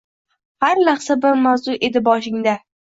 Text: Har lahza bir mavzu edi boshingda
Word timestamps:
Har 0.67 0.81
lahza 0.89 1.19
bir 1.27 1.37
mavzu 1.47 1.79
edi 1.91 2.05
boshingda 2.13 2.61